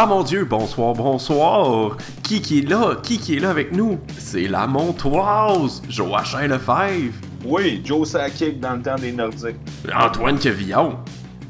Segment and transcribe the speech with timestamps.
[0.00, 1.96] Ah mon dieu, bonsoir, bonsoir!
[2.22, 2.94] Qui qui est là?
[3.02, 3.98] Qui qui est là avec nous?
[4.16, 5.82] C'est la montoise!
[5.88, 7.14] Joachim Lefebvre!
[7.44, 9.56] Oui, Joe Sakic dans le temps des Nordiques.
[9.92, 11.00] Antoine Quevillon!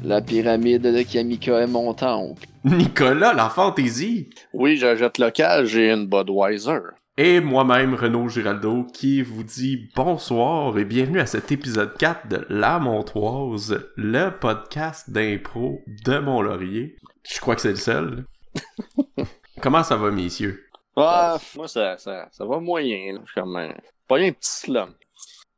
[0.03, 2.47] La pyramide de Kamika est mon temple.
[2.63, 4.31] Nicolas, la fantaisie!
[4.51, 6.79] Oui, j'achète local, j'ai une Budweiser.
[7.19, 12.47] Et moi-même, Renaud Giraldo, qui vous dit bonsoir et bienvenue à cet épisode 4 de
[12.49, 16.95] La Montoise, le podcast d'impro de Mont-Laurier.
[17.31, 18.25] Je crois que c'est le seul.
[19.61, 20.65] Comment ça va, messieurs?
[20.95, 23.19] Ah, moi, ça, ça, ça va moyen, là.
[23.25, 23.73] Je suis comme un...
[24.07, 24.93] Pas un petit slum.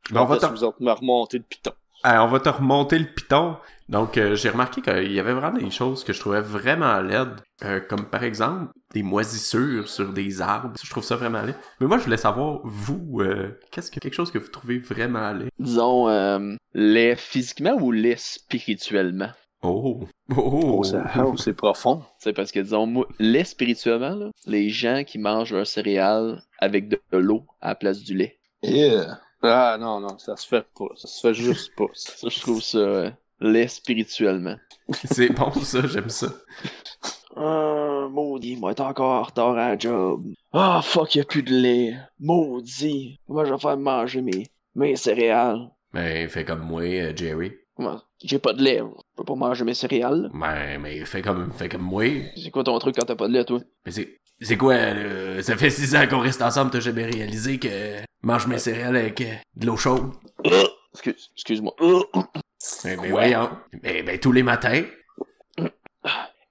[0.08, 1.72] Je Ben, on va vais te- vous autres me remonter le piton.
[2.04, 3.56] Ah, on va te remonter le piton.
[3.88, 7.40] Donc, euh, j'ai remarqué qu'il y avait vraiment des choses que je trouvais vraiment laides.
[7.64, 10.72] Euh, comme par exemple, des moisissures sur des arbres.
[10.82, 11.54] Je trouve ça vraiment laid.
[11.80, 15.32] Mais moi, je voulais savoir, vous, euh, qu'est-ce que quelque chose que vous trouvez vraiment
[15.32, 15.48] laid?
[15.60, 19.30] Disons, euh, laid physiquement ou laid spirituellement?
[19.62, 20.00] Oh!
[20.02, 20.06] Oh!
[20.36, 20.82] Oh,
[21.16, 22.02] oh, c'est profond.
[22.18, 26.88] C'est parce que, disons, moi, laid spirituellement, là, les gens qui mangent leur céréale avec
[26.88, 28.38] de, de l'eau à la place du lait.
[28.62, 29.20] Yeah.
[29.42, 30.88] Ah, non, non, ça se fait pas.
[30.96, 31.86] Ça se fait juste pas.
[31.94, 32.28] ça.
[32.28, 34.56] Je trouve ça euh, laid spirituellement.
[35.04, 36.28] C'est bon, ça, j'aime ça.
[37.36, 40.24] Ah, maudit, moi, t'es encore en retard à la job.
[40.52, 41.96] Ah, fuck, y'a plus de lait.
[42.18, 43.20] Maudit.
[43.26, 45.70] Comment je vais faire manger mes, mes céréales?
[45.92, 47.52] Mais fais comme moi, euh, Jerry.
[48.24, 48.78] J'ai pas de lait.
[48.78, 50.30] Je peux pas manger mes céréales.
[50.34, 52.04] Mais, mais fais comme, fais comme moi.
[52.36, 53.60] C'est quoi ton truc quand t'as pas de lait, toi?
[53.86, 54.74] Mais c'est, c'est quoi?
[55.42, 57.68] Ça fait six ans qu'on reste ensemble, t'as jamais réalisé que
[58.22, 60.12] mange mes céréales avec euh, de l'eau chaude?
[60.94, 61.74] Excuse, excuse-moi.
[62.84, 63.50] Mais, mais voyons.
[63.82, 64.82] Mais, ben, tous les matins.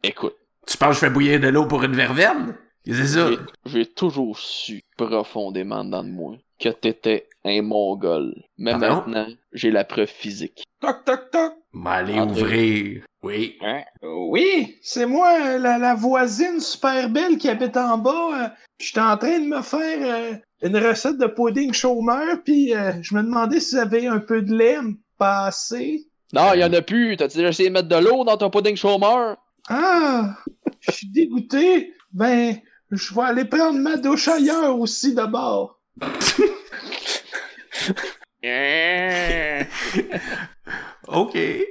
[0.03, 0.35] Écoute,
[0.67, 2.57] Tu penses que je fais bouillir de l'eau pour une verveine?
[2.83, 3.29] Qu'est-ce que c'est ça?
[3.29, 8.33] j'ai- j'ai toujours su profondément dans de moi que t'étais un mongol.
[8.57, 8.87] Mais Pardon?
[9.07, 10.63] maintenant, j'ai la preuve physique.
[10.79, 11.53] Toc, toc, toc.
[11.73, 12.41] M'aller André.
[12.43, 13.03] ouvrir.
[13.23, 13.57] Oui.
[13.61, 13.81] Hein?
[14.03, 18.43] Oui, c'est moi, la, la voisine super belle qui habite en bas.
[18.45, 18.47] euh,
[18.79, 23.16] J'étais en train de me faire euh, une recette de pudding chômeur, puis euh, je
[23.16, 26.07] me demandais si vous avez un peu de lait me passer.
[26.33, 27.16] Non, y en a plus.
[27.17, 29.38] T'as déjà essayé de mettre de l'eau dans ton pudding chômeur?
[29.69, 30.35] Ah,
[30.79, 31.94] je suis dégoûté.
[32.11, 32.55] Ben,
[32.89, 35.79] je vais aller prendre ma douche ailleurs aussi d'abord.
[41.07, 41.35] OK.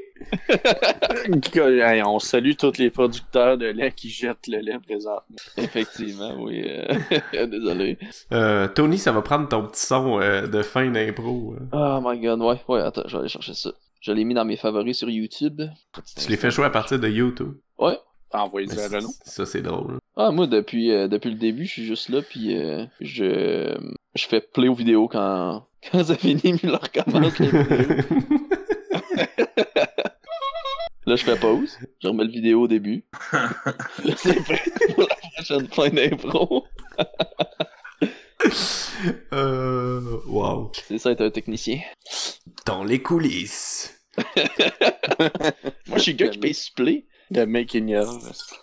[1.54, 5.36] Hey, on salue tous les producteurs de lait qui jettent le lait présentement.
[5.56, 6.62] Effectivement, oui.
[6.66, 6.94] euh,
[7.46, 7.98] Désolé.
[8.32, 11.56] Euh, Tony, ça va prendre ton petit son euh, de fin d'impro.
[11.72, 12.60] Oh my god, ouais.
[12.68, 13.70] Ouais, attends, je vais aller chercher ça.
[14.00, 15.62] Je l'ai mis dans mes favoris sur YouTube.
[16.16, 17.54] Tu les fais jouer à partir de YouTube?
[17.78, 17.98] Ouais.
[18.32, 19.10] Envoyez-y Mais à Renaud.
[19.24, 19.98] ça, c'est drôle.
[20.22, 23.74] Ah, moi, depuis, euh, depuis le début, je suis juste là, puis euh, je,
[24.14, 27.96] je fais play aux vidéos quand, quand ça finit, puis je leur recommence les vidéos.
[31.06, 33.02] Là, je fais pause, je remets le vidéo au début.
[33.32, 34.60] Là, c'est prêt
[34.94, 36.66] pour la prochaine fin d'impro.
[39.32, 40.70] euh, wow.
[40.86, 41.80] C'est ça être un technicien.
[42.66, 43.98] Dans les coulisses.
[45.88, 47.06] Moi, je suis le gars qui paye sur play.
[47.30, 48.59] De making of.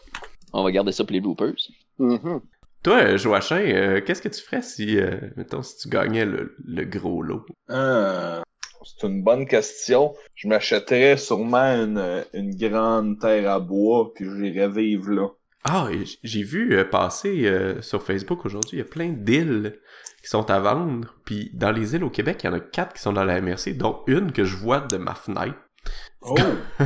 [0.58, 1.70] On va garder ça pour les bloopers.
[2.00, 2.42] Mhm.
[2.82, 6.56] Toi, euh, Joachim, euh, qu'est-ce que tu ferais si, euh, mettons, si tu gagnais le,
[6.66, 7.46] le gros lot?
[7.70, 8.42] Ah,
[8.84, 10.16] c'est une bonne question.
[10.34, 15.28] Je m'achèterais sûrement une, une grande terre à bois, puis j'irais vivre là.
[15.64, 15.90] Ah,
[16.24, 19.80] j'ai vu euh, passer euh, sur Facebook aujourd'hui, il y a plein d'îles
[20.24, 21.14] qui sont à vendre.
[21.24, 23.42] Puis dans les îles au Québec, il y en a quatre qui sont dans la
[23.42, 25.58] MRC, dont une que je vois de ma fenêtre.
[26.22, 26.36] Oh!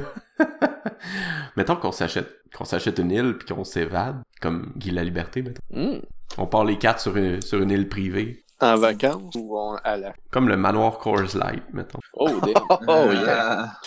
[1.56, 5.62] mettons qu'on s'achète qu'on s'achète une île puis qu'on s'évade, comme Guy la Liberté, mettons.
[5.72, 6.00] Hmm.
[6.38, 8.44] On part les quatre sur une, sur une île privée.
[8.59, 10.13] En vacances ou on- à la.
[10.31, 12.00] Comme le manoir Coors Light, mettons.
[12.13, 12.53] Oh, damn.
[12.88, 13.69] Oh, yeah.
[13.72, 13.79] Ah,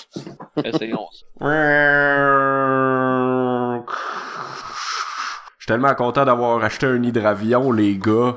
[0.64, 1.26] Essayons ça.
[5.58, 8.36] Je suis tellement content d'avoir acheté un hydravion, les gars.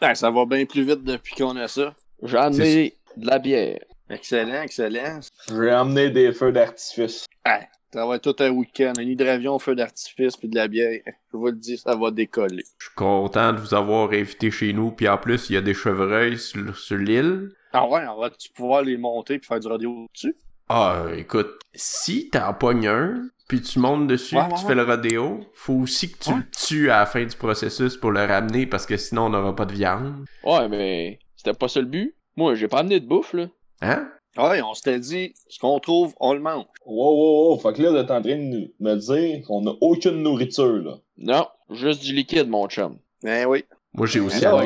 [0.00, 1.94] Ah, ça va bien plus vite depuis qu'on a ça.
[2.22, 3.78] J'en ai de la bière.
[4.08, 5.20] Excellent, excellent.
[5.48, 7.26] je vais emmener des feux d'artifice.
[7.44, 7.60] Ah,
[7.92, 8.92] ça va être tout un week-end.
[8.98, 11.00] Un hydravion, feu d'artifice puis de la bière.
[11.32, 12.62] Je vous le dis, ça va décoller.
[12.78, 15.60] Je suis content de vous avoir invité chez nous, puis en plus, il y a
[15.60, 17.50] des chevreuils sur, sur l'île.
[17.72, 20.36] Ah ouais, on va-tu pouvoir les monter puis faire du rodéo dessus?
[20.68, 24.74] Ah, écoute, si t'en pognes un, puis tu montes dessus, Ouais, puis tu ouais, fais
[24.74, 26.36] le rodéo, faut aussi que tu Ouais.
[26.36, 29.54] le tues à la fin du processus pour le ramener, parce que sinon on n'aura
[29.54, 30.24] pas de viande.
[30.44, 32.14] Ouais, mais c'était pas ça le but.
[32.36, 33.46] Moi, j'ai pas amené de bouffe, là.
[33.80, 34.08] Hein?
[34.36, 36.66] Ouais, on s'était dit, ce qu'on trouve, on le mange.
[36.84, 37.58] Wow, wow, wow.
[37.58, 40.98] Fait que là, t'es en train de me dire qu'on a aucune nourriture, là.
[41.16, 42.98] Non, juste du liquide, mon chum.
[43.22, 43.64] Ben oui.
[43.94, 44.62] Moi, j'ai aussi Alors?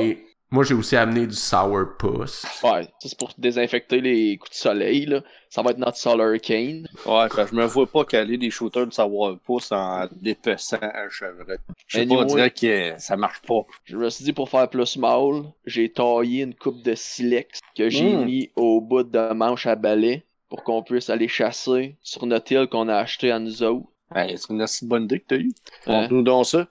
[0.52, 2.44] Moi, j'ai aussi amené du sourpuss.
[2.64, 5.20] Ouais, ça c'est pour désinfecter les coups de soleil, là.
[5.48, 6.88] Ça va être notre Solar Cane.
[7.06, 11.58] Ouais, je me vois pas caler des shooters de pouce en dépeçant un chevreuil.
[11.86, 13.60] Je sais pas, on dirait que ça marche pas.
[13.84, 17.88] Je me suis dit pour faire plus mal, j'ai taillé une coupe de silex que
[17.88, 18.24] j'ai Mm.
[18.24, 22.66] mis au bout de manche à balai pour qu'on puisse aller chasser sur notre île
[22.66, 23.86] qu'on a acheté à nous autres.
[24.14, 25.52] Ouais, c'est une assez bonne idée que t'as eue.
[25.86, 26.02] Hein?
[26.02, 26.66] Montre-nous donc ça.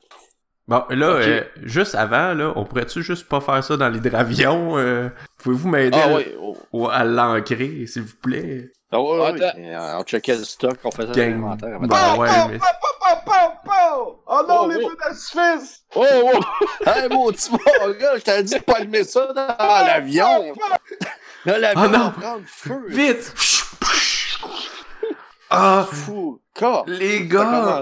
[0.69, 4.77] Bon, là, euh, juste avant, là, on pourrait-tu juste pas faire ça dans l'hydravion?
[4.77, 6.55] Euh, Pouvez-vous m'aider Ah à- oh.
[6.71, 8.71] ou à l'ancrer, s'il vous plaît?
[8.91, 8.97] Ah.
[8.97, 11.79] Euh, On checkait le stock, on faisait l'inventaire.
[11.81, 14.23] Bah Pow, ouais, pow, mais- pow, pow, pow, pow!
[14.27, 14.89] Oh non, Oh, les oh.
[14.89, 15.83] feux d'artifice!
[15.95, 16.05] Oh,
[16.35, 16.39] oh!
[16.85, 20.53] Hey, mon petit mon gars, je t'avais dit de pas allumer ça dans l'avion!
[21.45, 22.83] Là, l'avion Ah, va prendre feu!
[22.89, 23.33] Vite!
[25.51, 26.39] Ah, Fou!
[26.85, 27.81] Les gars!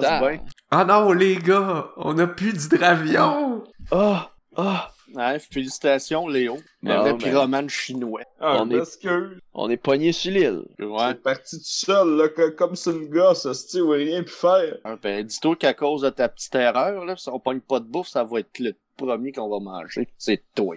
[0.71, 0.83] Ah.
[0.85, 1.91] non, les gars!
[1.97, 3.63] On a plus d'hydravion!
[3.91, 4.91] Ah, ah.
[5.15, 6.57] Ouais, félicitations, Léo.
[6.83, 8.23] Bon, Un vrai pyromane chinois.
[8.41, 9.07] Ah, On est-.
[9.53, 10.63] On est pogné sur l'île.
[10.79, 11.07] Ouais.
[11.07, 14.75] C'est parti tout seul, là, que- comme c'est une gosse, hostie, où rien pu faire.
[14.83, 17.85] Ah, Ben, dis-toi qu'à cause de ta petite erreur, là, si on pogne pas de
[17.85, 20.09] bouffe, ça va être le premier qu'on va manger.
[20.17, 20.75] C'est toi.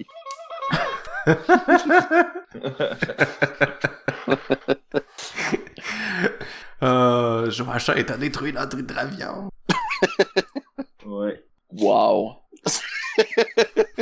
[6.83, 9.51] Euh, Joachim, t'as détruit notre hydravion!
[11.07, 11.43] Ouais.
[11.73, 12.37] Wow.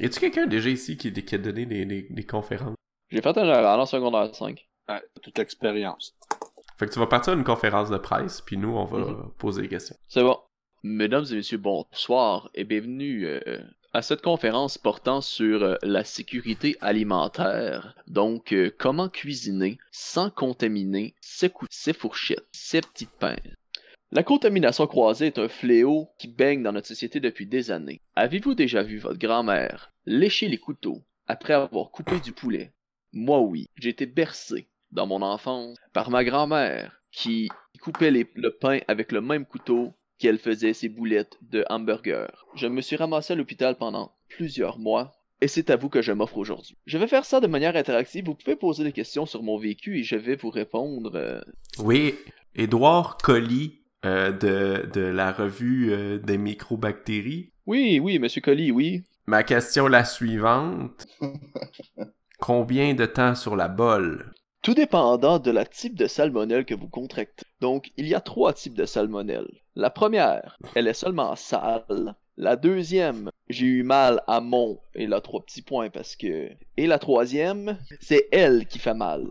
[0.00, 2.76] Y a-tu quelqu'un déjà ici qui, qui a donné des, des- des conférences?
[3.10, 4.64] J'ai fait un oral en secondaire 5.
[4.88, 6.14] Ouais, toute l'expérience.
[6.78, 9.30] Fait que tu vas partir à une conférence de presse, puis nous, on va Mhm.
[9.38, 9.96] poser des questions.
[10.08, 10.38] C'est bon.
[10.84, 13.58] Mesdames et messieurs, bonsoir et bienvenue euh,
[13.92, 17.96] à cette conférence portant sur euh, la sécurité alimentaire.
[18.06, 23.38] Donc, euh, comment cuisiner sans contaminer ses, cou- ses fourchettes, ses petites pinces.
[24.10, 28.00] La contamination croisée est un fléau qui baigne dans notre société depuis des années.
[28.16, 32.72] Avez-vous déjà vu votre grand-mère lécher les couteaux après avoir coupé du poulet?
[33.12, 37.50] Moi oui, j'ai été bercé dans mon enfance par ma grand-mère qui
[37.82, 42.46] coupait le pain avec le même couteau qu'elle faisait ses boulettes de hamburger.
[42.54, 45.12] Je me suis ramassé à l'hôpital pendant plusieurs mois.
[45.40, 46.76] Et c'est à vous que je m'offre aujourd'hui.
[46.86, 48.24] Je vais faire ça de manière interactive.
[48.24, 51.12] Vous pouvez poser des questions sur mon vécu et je vais vous répondre.
[51.14, 51.40] euh,
[51.78, 52.16] Oui,
[52.56, 57.52] Édouard Colli euh, de, de la revue euh, des microbactéries.
[57.66, 59.02] Oui, oui, Monsieur Colli, oui.
[59.26, 61.06] Ma question est la suivante.
[62.38, 64.32] Combien de temps sur la bolle?
[64.62, 67.44] Tout dépendant de la type de salmonelle que vous contractez.
[67.60, 69.48] Donc, il y a trois types de salmonelle.
[69.74, 72.14] La première, elle est seulement sale.
[72.36, 76.50] La deuxième, j'ai eu mal à mon, et là trois petits points parce que...
[76.76, 79.26] Et la troisième, c'est elle qui fait mal.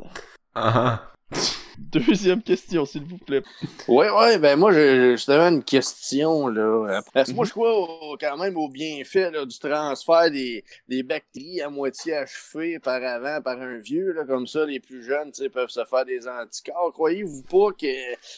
[0.56, 1.14] Ah,
[1.77, 3.44] Deuxième question, s'il vous plaît.
[3.88, 7.01] Ouais, ouais, ben moi, j'ai justement une question, là.
[7.13, 11.62] Parce que moi, je crois quand même au bienfait là, du transfert des, des bactéries
[11.62, 15.69] à moitié achevées par avant par un vieux, là, comme ça, les plus jeunes, peuvent
[15.69, 16.91] se faire des anticorps.
[16.94, 17.94] Croyez-vous pas que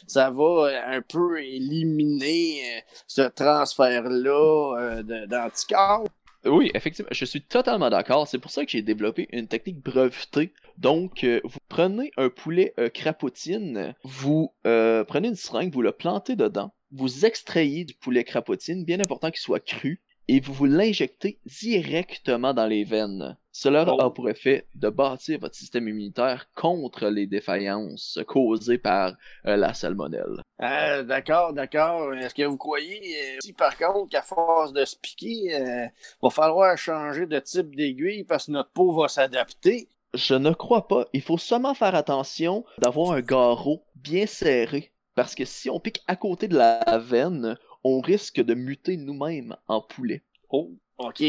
[0.07, 6.05] ça va euh, un peu éliminer euh, ce transfert-là euh, d'anticorps?
[6.45, 8.27] Oui, effectivement, je suis totalement d'accord.
[8.27, 10.53] C'est pour ça que j'ai développé une technique brevetée.
[10.77, 15.91] Donc, euh, vous prenez un poulet euh, crapotine, vous euh, prenez une seringue, vous le
[15.91, 20.01] plantez dedans, vous extrayez du poulet crapotine, bien important qu'il soit cru,
[20.31, 23.35] et vous vous l'injectez directement dans les veines.
[23.51, 23.99] Cela Oh.
[23.99, 29.15] a pour effet de bâtir votre système immunitaire contre les défaillances causées par
[29.47, 30.41] euh, la salmonelle.
[30.59, 32.13] Ah, d'accord, d'accord.
[32.13, 35.87] Est-ce que vous croyez, euh, si par contre, qu'à force de se piquer, euh,
[36.21, 39.89] va falloir changer de type d'aiguille parce que notre peau va s'adapter?
[40.13, 41.05] Je ne crois pas.
[41.13, 44.91] Il faut seulement faire attention d'avoir un garrot bien serré.
[45.15, 49.55] Parce que si on pique à côté de la veine, on risque de muter nous-mêmes
[49.67, 50.23] en poulet.
[50.49, 51.21] Oh, ok.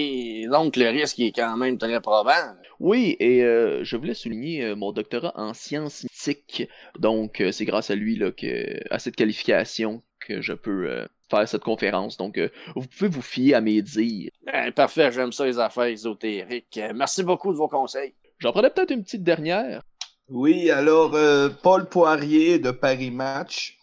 [0.50, 2.60] Donc, le risque est quand même très probable.
[2.78, 6.68] Oui, et euh, je voulais souligner euh, mon doctorat en sciences mythiques.
[6.98, 11.06] Donc, euh, c'est grâce à lui, là, que, à cette qualification, que je peux euh,
[11.30, 12.16] faire cette conférence.
[12.16, 14.30] Donc, euh, vous pouvez vous fier à mes dires.
[14.46, 16.78] Ben, parfait, j'aime ça, les affaires ésotériques.
[16.78, 18.14] Euh, merci beaucoup de vos conseils.
[18.38, 19.82] J'en prenais peut-être une petite dernière.
[20.28, 23.76] Oui, alors, euh, Paul Poirier de Paris Match.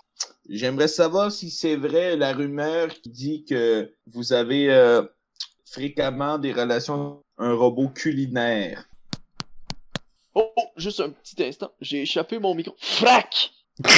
[0.49, 5.03] J'aimerais savoir si c'est vrai la rumeur qui dit que vous avez euh,
[5.65, 8.87] fréquemment des relations avec un robot culinaire.
[10.33, 11.71] Oh, oh, juste un petit instant.
[11.81, 12.75] J'ai échappé mon micro.
[12.79, 13.51] Frac!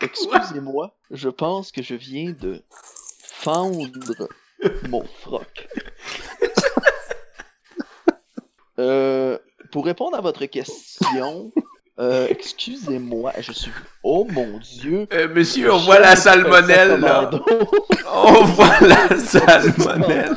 [0.00, 2.62] Excusez-moi, je pense que je viens de
[3.22, 4.28] fendre
[4.88, 5.68] mon froc.
[8.78, 9.38] Euh,
[9.70, 11.52] pour répondre à votre question,
[11.98, 13.70] Euh, excusez-moi, je suis.
[14.02, 15.06] Oh mon dieu!
[15.12, 17.30] Euh, monsieur, on voit la salmonelle, là.
[18.12, 20.36] On voit la salmonelle.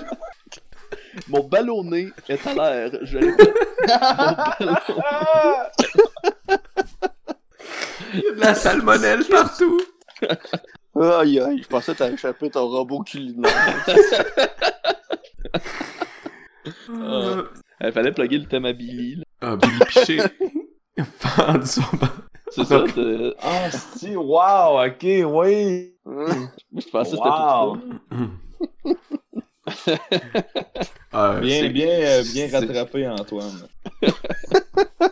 [1.28, 2.92] Mon ballonnet est à l'air.
[3.02, 3.18] Je
[8.14, 9.82] Il y a de la salmonelle partout.
[11.00, 13.52] Aïe aïe, je pensais que t'avais échappé ton robot culinaire.
[16.90, 17.44] Euh,
[17.82, 19.16] Il fallait plugger le thème à Billy.
[19.16, 19.24] là.
[19.42, 20.22] Ah, Billy Piché.
[21.66, 22.14] Son ba-
[22.50, 22.84] C'est ça?
[23.42, 25.96] Ah, si, wow, ok, oui.
[26.06, 27.74] Je pensais que c'était ça.
[31.14, 33.68] Euh, Bien, bien, euh, bien rattrapé, Antoine.
[34.02, 35.10] Ah.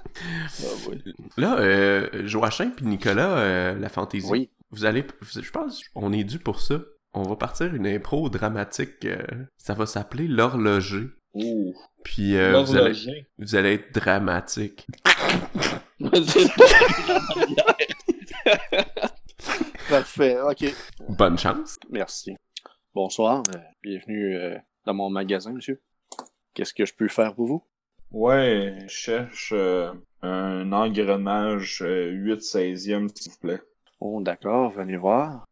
[1.37, 4.27] Là, euh, Joachim puis Nicolas, euh, la fantaisie.
[4.29, 4.49] Oui.
[4.71, 6.79] Vous allez, vous- je pense, on est dû pour ça.
[7.13, 9.05] On va partir une impro dramatique.
[9.05, 9.23] euh,
[9.57, 11.07] ça va s'appeler l'horloger.
[11.33, 11.73] Ouh.
[12.05, 13.25] Puis euh, vous, allez, L'horloger.
[13.39, 14.87] vous allez être dramatique.
[19.89, 20.73] Parfait, ok.
[21.09, 21.77] Bonne chance.
[21.89, 22.35] Merci.
[22.93, 25.81] Bonsoir, euh, bienvenue euh, dans mon magasin, monsieur.
[26.53, 27.63] Qu'est-ce que je peux faire pour vous?
[28.11, 33.61] Ouais, je cherche euh, un engrenage euh, 8 16e, s'il vous plaît.
[33.99, 35.45] Oh, d'accord, venez voir.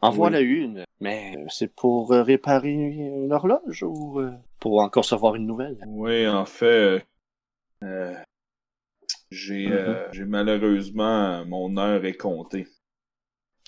[0.00, 0.16] En Oui.
[0.16, 0.84] voilà une.
[1.00, 4.30] Mais euh, c'est pour euh, réparer une horloge ou euh,
[4.64, 5.76] pour encore recevoir une nouvelle?
[5.86, 7.00] Oui, en fait, euh,
[7.84, 8.14] euh,
[9.30, 12.66] j'ai euh, j'ai malheureusement, mon heure est comptée.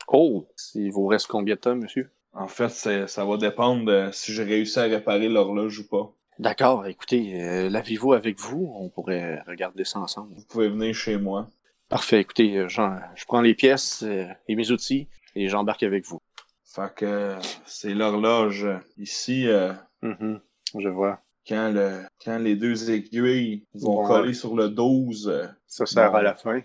[0.08, 0.48] Oh!
[0.74, 2.10] Il vous reste combien de temps, monsieur?
[2.32, 6.14] En fait, ça va dépendre de si j'ai réussi à réparer l'horloge ou pas.
[6.38, 8.72] D'accord, écoutez, euh, lavez-vous avec vous?
[8.76, 10.34] On pourrait regarder ça ensemble.
[10.34, 11.46] Vous pouvez venir chez moi.
[11.90, 16.20] Parfait, écoutez, euh, je prends les pièces euh, et mes outils et j'embarque avec vous.
[16.64, 18.66] Fait que c'est l'horloge.
[18.98, 19.72] Ici, euh,
[20.02, 20.40] Mhm,
[20.78, 21.20] Je vois.
[21.48, 24.06] quand, le, quand les deux aiguilles vont Ouais.
[24.06, 26.60] coller sur le 12, euh, Ça sert à la fin.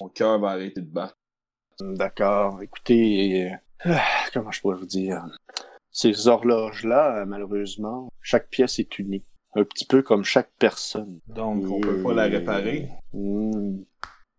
[0.00, 1.16] mon cœur va arrêter de battre.
[1.80, 2.62] D'accord.
[2.62, 3.50] Écoutez,
[3.86, 3.94] euh,
[4.32, 5.24] comment je pourrais vous dire?
[5.90, 9.24] Ces horloges-là, euh, malheureusement, chaque pièce est unique.
[9.54, 11.20] Un petit peu comme chaque personne.
[11.26, 12.88] Donc, on peut pas la réparer.
[13.12, 13.78] Hmm.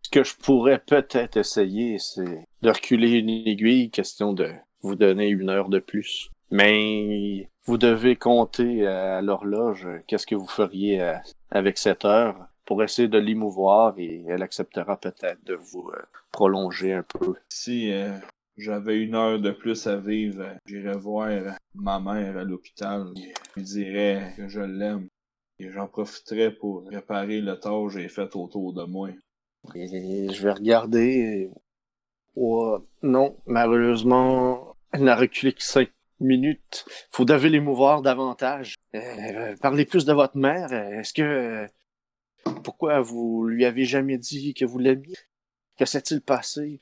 [0.03, 4.51] Ce que je pourrais peut-être essayer, c'est de reculer une aiguille, question de
[4.81, 6.29] vous donner une heure de plus.
[6.51, 11.13] Mais vous devez compter à l'horloge euh, qu'est-ce que vous feriez euh,
[11.51, 16.93] avec cette heure pour essayer de l'émouvoir et elle acceptera peut-être de vous euh, prolonger
[16.93, 17.35] un peu.
[17.49, 18.17] Si euh,
[18.57, 23.13] j'avais une heure de plus à vivre, euh, j'irais voir euh, ma mère à l'hôpital.
[23.15, 25.07] et Je lui dirais que je l'aime.
[25.59, 29.09] Et j'en profiterais pour réparer le tort que j'ai fait autour de moi.
[29.75, 31.51] Et je vais regarder.
[32.35, 36.85] Ouais, non, malheureusement, elle n'a reculé que cinq minutes.
[37.13, 38.75] Vous devez l'émouvoir davantage.
[38.95, 40.71] Euh, parlez plus de votre mère.
[40.73, 41.21] Est-ce que...
[41.21, 41.67] euh,
[42.63, 45.15] pourquoi vous lui avez jamais dit que vous l'aimiez?
[45.77, 46.79] Que s'est-il passé?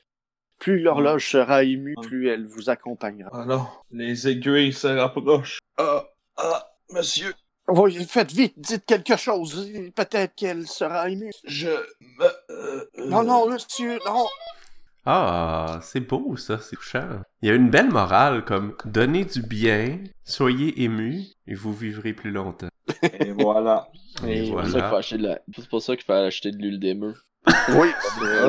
[0.58, 3.42] Plus l'horloge sera émue, plus elle vous accompagnera.
[3.42, 5.58] Alors, les aiguilles se rapprochent.
[5.76, 7.32] Ah, ah, monsieur,
[7.68, 9.70] Oui, faites vite, dites quelque chose.
[9.94, 11.30] Peut-être qu'elle sera émue.
[11.44, 12.26] je me...
[12.50, 14.26] euh, Non, non, monsieur, non.
[15.10, 17.22] Ah, c'est beau ça, c'est touchant.
[17.40, 22.12] Il y a une belle morale comme donnez du bien, soyez ému et vous vivrez
[22.12, 22.68] plus longtemps.
[23.02, 23.88] Et voilà.
[24.26, 26.12] Et Et C'est pour ça qu'il faut acheter de la- c'est pour ça qu'il faut
[26.12, 27.14] acheter de l'huile d'émeu.
[27.70, 27.88] Oui,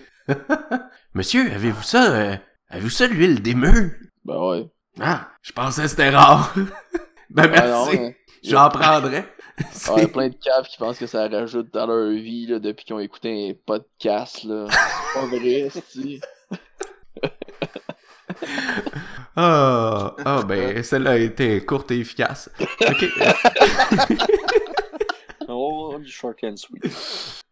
[1.15, 2.37] Monsieur, avez-vous ça euh,
[2.69, 3.93] Avez-vous ça l'huile d'émeu?
[4.25, 4.67] Ben ouais.
[5.01, 6.55] Ah, je pensais que c'était rare.
[7.31, 7.51] ben non,
[7.87, 7.97] merci.
[7.99, 8.11] hein.
[8.45, 9.27] J'en prendrais.
[9.89, 12.47] Ah, il y a plein de caves qui pensent que ça rajoute dans leur vie
[12.47, 14.45] là, depuis qu'ils ont écouté un podcast.
[14.45, 14.67] là.
[14.71, 16.21] C'est pas vrai, c'est
[19.37, 22.51] Ah, ah ben celle-là a été courte et efficace.
[22.61, 23.05] Ok.
[25.49, 26.83] Oh, du short and sweet.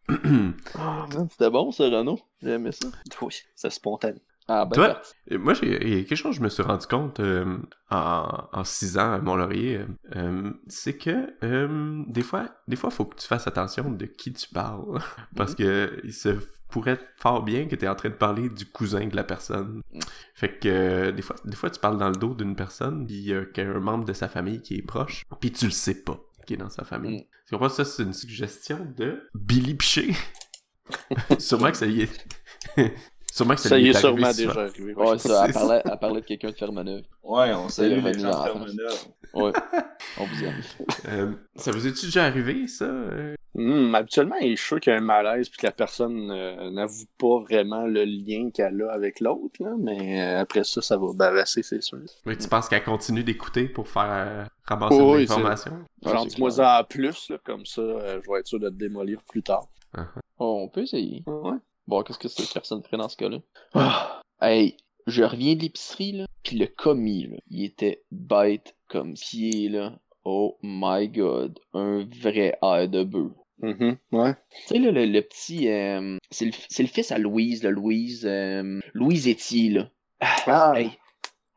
[1.30, 2.18] C'était bon ça, Renaud.
[2.40, 2.88] J'ai aimé ça.
[3.20, 4.20] Oui, c'est spontané.
[4.52, 5.00] Ah ben Toi?
[5.38, 8.48] Moi, j'ai il y a quelque chose que je me suis rendu compte euh, en,
[8.52, 13.14] en six ans à Mont-Laurier, euh, c'est que euh, des fois, des fois, faut que
[13.14, 15.00] tu fasses attention de qui tu parles,
[15.36, 16.30] parce que il se
[16.68, 19.82] pourrait fort bien que tu es en train de parler du cousin de la personne.
[19.92, 20.00] Mm.
[20.34, 23.32] Fait que euh, des fois, des fois, tu parles dans le dos d'une personne, puis
[23.32, 25.70] euh, qu'il y a un membre de sa famille qui est proche, puis tu le
[25.70, 27.28] sais pas qui est dans sa famille.
[27.46, 30.14] Tu comprends ça, c'est une suggestion de Billy Piché.
[31.38, 32.26] Sûrement que ça y est.
[33.32, 34.94] Sûrement que ça, Ça lui y est sûrement déjà arrivé.
[34.94, 37.02] Ouais, ça, elle parlait, elle parlait de quelqu'un de Fermeneuve.
[37.22, 39.40] Ouais, on revenu les gens de.
[39.40, 39.52] Ouais.
[40.18, 40.60] On vous aime.
[41.08, 42.90] Euh, ça vous est-tu déjà arrivé, ça?
[43.54, 46.70] Hmm, habituellement, il est sûr qu'il y a un malaise puis que la personne euh,
[46.70, 50.96] n'avoue pas vraiment le lien qu'elle a avec l'autre, là, mais euh, après ça, ça
[50.96, 51.98] va barrasser, c'est sûr.
[52.26, 55.84] Mais tu penses qu'elle continue d'écouter pour faire euh, ramasser Oh, oui, l'information?
[56.04, 59.20] Genre, dis-moi en plus, là, comme ça, euh, je vais être sûr de te démolir
[59.24, 59.66] plus tard.
[60.38, 61.24] Oh, on peut essayer.
[61.26, 61.58] Ouais.
[61.90, 63.38] Bon, qu'est-ce que cette personne ferait dans ce cas-là?
[63.74, 64.76] Ah, hey,
[65.08, 69.98] je reviens de l'épicerie, là, pis le commis, là, il était bête comme pied, là.
[70.22, 73.32] Oh my god, un vrai air de bœuf.
[73.58, 74.34] Mhm, ouais.
[74.34, 75.68] Tu sais, là, le, le petit...
[75.68, 78.24] euh, c'est le, c'est le fils à Louise, là, Louise...
[78.24, 79.90] euh, Louise Etier, là.
[80.20, 80.90] Ah, Hey,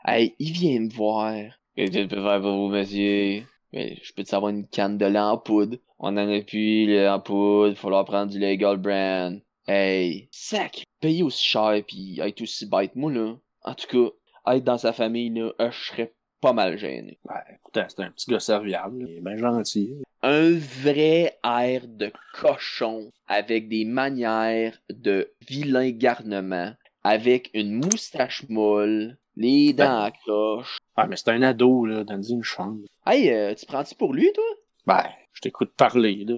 [0.03, 1.35] hey, il vient me voir.
[1.75, 3.43] Qu'est-ce que je peux faire pour vous, monsieur?
[3.71, 5.77] Mais je peux te savoir une canne de lait en poudre?
[5.99, 7.75] On en a plus, lait en poudre.
[7.77, 9.39] Falloir prendre du Legal Brand.
[9.65, 10.83] Hey, sac!
[10.99, 12.95] Payer aussi cher pis être aussi bête.
[12.95, 16.77] Moi, là, en tout cas, être dans sa famille, là, euh, je serais pas mal
[16.77, 17.17] gêné.
[17.23, 19.95] ben, écoute, c'est un petit gars serviable, il est bien gentil.
[20.21, 26.73] Un vrai air de cochon avec des manières de vilain garnement,
[27.05, 30.77] avec une moustache molle, les dents à croche.
[30.97, 32.79] Ah, mais c'est un ado, là, donne-lui une chance.
[33.05, 34.43] Hey, euh, tu prends-tu pour lui, toi?
[34.85, 36.35] Ben, je t'écoute parler, là.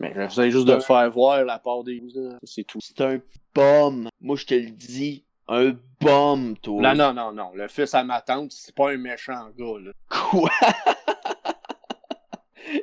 [0.00, 2.38] Mais j'essaie juste de te faire voir la part des là.
[2.42, 2.80] C'est tout.
[2.80, 3.20] C'est un
[3.54, 4.08] bum.
[4.20, 5.24] Moi, je te le dis.
[5.48, 6.82] Un bum, toi.
[6.82, 7.52] Non, non, non, non.
[7.54, 9.92] Le fils à ma tante, c'est pas un méchant gars, là.
[10.10, 10.50] Quoi?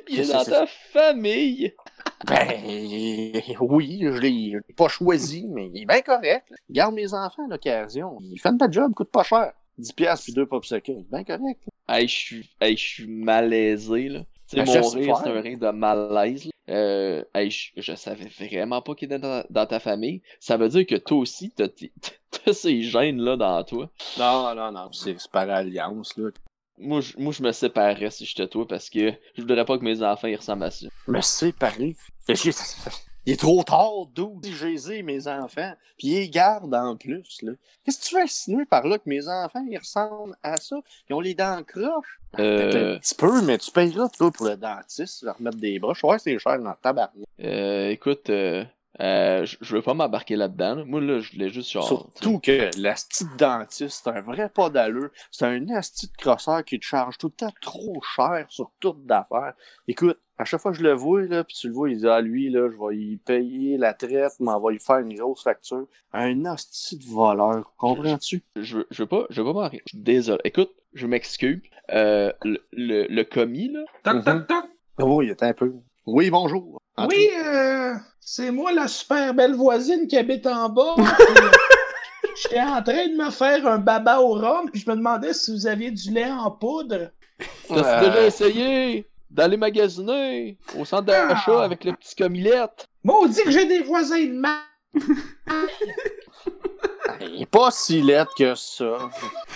[0.08, 1.74] Il est dans ta famille?
[2.26, 2.48] Ben,
[3.60, 6.48] oui, je l'ai pas choisi, mais il est bien correct.
[6.50, 6.56] là.
[6.70, 8.16] Garde mes enfants à l'occasion.
[8.22, 9.52] Il fait belle job, coûte pas cher.
[9.76, 10.90] 10 piastres puis deux popsicles.
[10.92, 11.60] Il est bien correct.
[11.86, 11.98] là.
[11.98, 14.20] Hey, je suis, hey, je suis malaisé, là.
[14.62, 16.50] Mon rire, c'est un rire de malaise.
[16.68, 20.22] Euh, hey, je, je savais vraiment pas qu'il était dans, dans ta famille.
[20.40, 21.68] Ça veut dire que toi aussi, t'as,
[22.52, 23.90] ces gènes-là dans toi.
[24.18, 24.90] Non, non, non.
[24.92, 26.30] C'est c'est par alliance, là.
[26.78, 29.84] Moi, je, moi, je me séparerais si j'étais toi parce que je voudrais pas que
[29.84, 30.86] mes enfants ressemblent à ça.
[31.20, 31.54] C'est.
[32.28, 32.50] Mais j'ai-
[33.26, 35.72] Il est trop tard, d'où j'ai mes enfants.
[35.96, 37.52] Puis ils les gardent en plus, là.
[37.84, 40.76] Qu'est-ce que tu veux insinuer par là que mes enfants, ils ressemblent à ça?
[41.08, 42.20] Ils ont les dents croches?
[42.32, 45.78] Peut-être Euh, un petit peu, mais tu payeras, toi, pour le dentiste, leur remettre des
[45.78, 46.04] broches.
[46.04, 47.26] Ouais, c'est cher dans le tabarnak.
[47.40, 48.64] euh, écoute, euh,
[49.00, 50.76] euh, je je veux pas m'embarquer là-dedans.
[50.76, 50.84] là.
[50.84, 51.86] Moi, là, je voulais juste genre.
[51.86, 55.10] Surtout que l'asti de dentiste, c'est un vrai pas d'allure.
[55.30, 59.04] C'est un asti de crosseur qui te charge tout le temps trop cher sur toute
[59.04, 59.54] d'affaires.
[59.88, 62.08] Écoute, à chaque fois que je le vois, là, puis tu le vois, il dit,
[62.08, 65.42] ah, lui, là, je vais y payer la traite, m'en va y faire une grosse
[65.44, 65.86] facture.
[66.12, 68.42] Un asti de voleur, comprends-tu?
[68.56, 69.82] Je veux, je veux pas, je veux pas m'en rire.
[69.86, 70.40] Je suis Désolé.
[70.44, 71.62] Écoute, je m'excuse.
[71.92, 73.80] Euh, le, le, le commis, là.
[74.02, 74.64] Toc, toc, toc.
[75.00, 75.72] Oh, il était un peu.
[76.06, 76.78] Oui, bonjour.
[76.96, 77.16] Entrez.
[77.16, 80.94] Oui, euh, c'est moi la super belle voisine qui habite en bas.
[82.42, 85.52] J'étais en train de me faire un baba au rhum, puis je me demandais si
[85.52, 87.10] vous aviez du lait en poudre.
[87.68, 91.64] T'as Euh, déjà essayé d'aller magasiner au centre d'achat Ah.
[91.64, 92.86] avec le petit comillette?
[93.02, 94.60] Maudit que j'ai des voisins de mal.
[97.20, 98.96] Il est pas si laid que ça.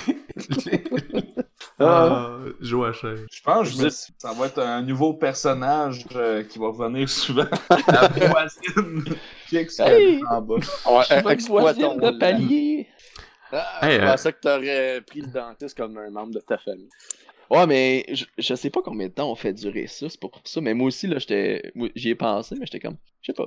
[1.81, 3.27] Ah, Joachim.
[3.33, 7.47] Je pense que ça va être un nouveau personnage euh, qui va revenir souvent.
[7.89, 9.05] La voisine
[9.49, 10.21] qui exploite Hey!
[10.31, 10.57] en bas.
[10.57, 12.13] Ouais, exploitons-le.
[12.13, 12.87] de palier.
[13.53, 16.59] Ah, Hey, je euh, pensais que t'aurais pris le dentiste comme un membre de ta
[16.59, 16.89] famille.
[17.51, 20.39] Ouais, mais je, je sais pas combien de temps on fait durer ça, c'est pour
[20.45, 20.61] ça.
[20.61, 21.73] Mais moi aussi, là, j'étais.
[21.95, 22.97] J'y ai pensé, mais j'étais comme.
[23.23, 23.47] Je sais pas.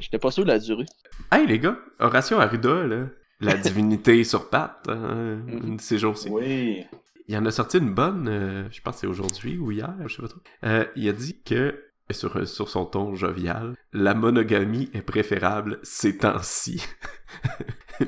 [0.00, 0.84] J'étais pas sûr de la durée.
[1.32, 3.06] Hey les gars, Horatio Arruda, là,
[3.40, 5.78] la divinité sur pattes, hein, Mhm.
[5.78, 6.28] ces jours-ci.
[6.28, 6.84] Oui.
[7.28, 10.14] Il en a sorti une bonne, euh, je pense que c'est aujourd'hui ou hier, je
[10.14, 10.40] sais pas trop.
[10.64, 16.18] Euh, il a dit que, sur, sur son ton jovial, la monogamie est préférable ces
[16.18, 16.86] temps-ci.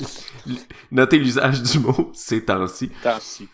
[0.93, 2.93] Notez l'usage du mot ces temps-ci.
[3.03, 3.49] Tant-ci.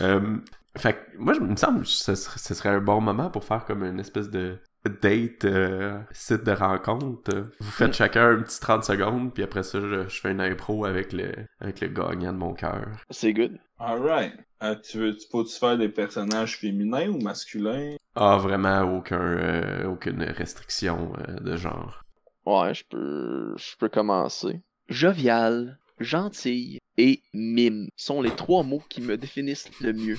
[0.00, 0.38] Euh,
[0.76, 3.44] fait que moi, je me semble que ce serait, ce serait un bon moment pour
[3.44, 7.50] faire comme une espèce de date, euh, site de rencontre.
[7.60, 10.84] Vous faites chacun un petit 30 secondes, puis après ça, je, je fais une impro
[10.84, 12.86] avec le, avec le gagnant de mon cœur.
[13.10, 13.58] C'est good.
[13.78, 14.34] Alright.
[14.62, 17.96] Euh, tu veux, tu peux-tu faire des personnages féminins ou masculins?
[18.14, 22.02] Ah, vraiment aucun, euh, aucune restriction euh, de genre.
[22.46, 23.54] Ouais, je peux.
[23.56, 24.62] Je peux commencer.
[24.88, 30.18] Jovial, gentil et mime sont les trois mots qui me définissent le mieux.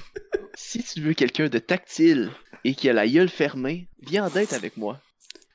[0.56, 2.32] Si tu veux quelqu'un de tactile
[2.64, 5.00] et qui a la gueule fermée, viens en date avec moi.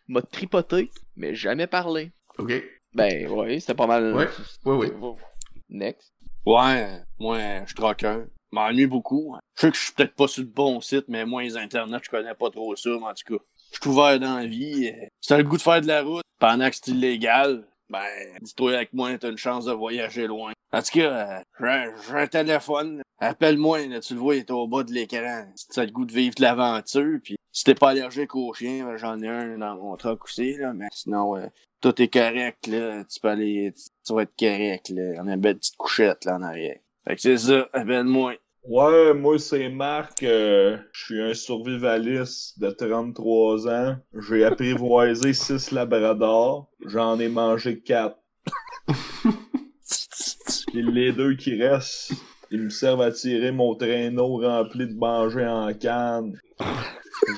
[0.08, 2.12] M'a tripoté, mais jamais parlé.
[2.38, 2.52] Ok.
[2.94, 4.14] Ben ouais, c'était pas mal.
[4.14, 4.28] Ouais,
[4.64, 5.16] ouais, ouais.
[5.68, 6.12] Next.
[6.44, 8.26] Ouais, moi, je suis troqueur.
[8.52, 9.36] M'ennuie beaucoup.
[9.54, 12.00] Je sais que je suis peut-être pas sur le bon site, mais moi, les internets,
[12.02, 13.44] je connais pas trop ça, mais en tout cas.
[13.72, 14.92] Je suis ouvert dans la vie.
[15.20, 18.06] Si t'as le goût de faire de la route pendant que c'est illégal, Ben,
[18.40, 20.52] dis-toi avec moi, t'as une chance de voyager loin.
[20.72, 23.02] En tout cas, euh, j'ai un- téléphone.
[23.18, 25.44] Appelle-moi, là, tu le vois, il est au bas de l'écran.
[25.56, 28.54] Si tu as le goût de vivre de l'aventure, puis si t'es pas allergique aux
[28.54, 31.46] chiens, ben, j'en ai un dans mon truck aussi, là, mais sinon, euh,
[31.80, 33.02] tout est correct, là.
[33.04, 35.20] Tu peux aller, tu, tu vas être correct, là.
[35.22, 36.78] On a une belle petite couchette, là, en arrière.
[37.06, 38.34] Fait que c'est ça, appelle-moi.
[38.62, 43.96] Ouais, moi c'est Marc, euh, je suis un survivaliste de 33 ans.
[44.28, 48.16] J'ai apprivoisé 6 labradors, j'en ai mangé 4.
[50.68, 52.12] Puis les deux qui restent,
[52.50, 56.38] ils me servent à tirer mon traîneau rempli de manger en canne.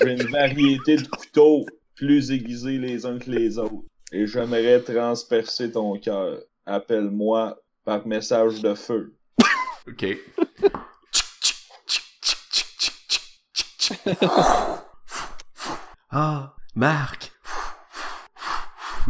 [0.01, 3.85] J'ai une variété de couteaux plus aiguisés les uns que les autres.
[4.11, 6.41] Et j'aimerais transpercer ton cœur.
[6.67, 9.15] Appelle-moi par message de feu.
[9.87, 10.19] Ok.
[16.15, 17.33] Ah, Marc.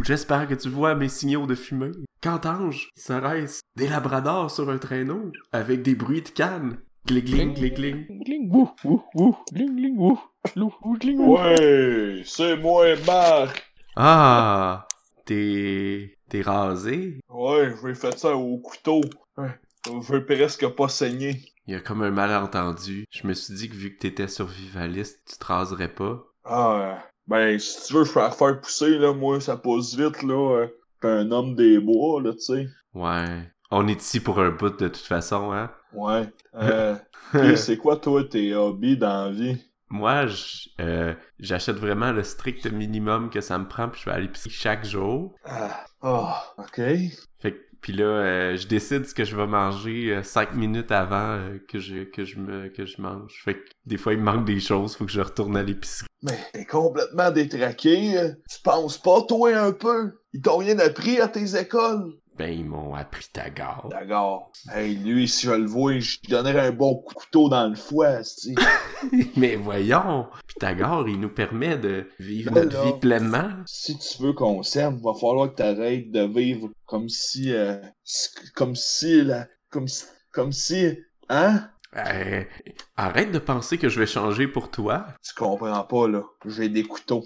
[0.03, 1.91] J'espère que tu vois mes signaux de fumée.
[2.21, 2.87] Qu'entends-je?
[2.95, 6.77] Serait-ce des labradors sur un traîneau avec des bruits de canne?
[7.05, 8.05] Gling, gling, gling, gling.
[8.23, 10.19] Gling, wouh, wouh, wouh, gling, gling, wouh,
[10.55, 11.37] lou, wouh, gling, wouh.
[11.37, 13.61] Ouais, c'est moi, Marc.
[13.97, 14.87] Ah,
[15.25, 16.17] t'es...
[16.29, 17.19] t'es rasé?
[17.29, 19.01] Ouais, j'ai fait ça au couteau.
[19.37, 21.41] Ouais, Je veux presque pas saigner.
[21.67, 23.05] Il y a comme un malentendu.
[23.09, 26.23] Je me suis dit que vu que t'étais survivaliste, tu te raserais pas.
[26.45, 29.13] Ah, ben, si tu veux, la faire pousser, là.
[29.13, 30.57] Moi, ça pousse vite, là.
[30.61, 30.67] euh,
[31.01, 32.67] T'es un homme des bois, là, tu sais.
[32.93, 33.51] Ouais.
[33.71, 35.71] On est ici pour un bout de toute façon, hein?
[35.93, 36.29] Ouais.
[36.55, 36.95] Euh,
[37.55, 39.57] c'est quoi, toi, tes hobbies dans la vie?
[39.89, 40.25] Moi,
[40.79, 44.49] euh, j'achète vraiment le strict minimum que ça me prend, puis je vais à l'épicerie
[44.51, 45.35] chaque jour.
[45.43, 46.81] Ah, ah, ok.
[47.39, 50.89] Fait que, puis là, euh, je décide ce que je vais manger euh, cinq minutes
[50.91, 53.41] avant euh, que je que je me que je mange.
[53.43, 56.07] Fait que des fois, il me manque des choses, faut que je retourne à l'épicerie.
[56.21, 58.17] Mais t'es complètement détraqué.
[58.17, 58.29] euh.
[58.49, 60.13] Tu penses pas, toi, un peu?
[60.31, 62.13] Ils t'ont rien appris à tes écoles?
[62.37, 63.91] Ben, ils m'ont appris ta garde.
[63.91, 64.51] D'accord.
[64.73, 67.67] Hey, lui, si je le vois, je lui donnerais un bon coup de couteau dans
[67.67, 68.21] le foie.
[69.37, 72.85] Mais voyons, Pythagore, il nous permet de vivre Ben notre là.
[72.85, 73.49] vie pleinement.
[73.65, 77.77] si tu veux qu'on s'aime, va falloir que t'arrêtes de vivre comme si, euh,
[78.55, 80.97] comme si, la, comme si, comme si,
[81.29, 81.69] hein?
[81.95, 82.43] Euh,
[82.97, 85.05] arrête de penser que je vais changer pour toi.
[85.23, 86.23] Tu comprends pas, là.
[86.47, 87.23] J'ai des couteaux.